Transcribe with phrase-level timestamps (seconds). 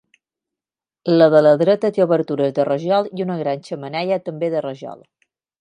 [1.19, 5.07] La de la dreta té obertures de rajol i una gran xemeneia també de rajol.